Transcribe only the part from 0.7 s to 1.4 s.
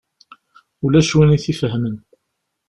Ulac win i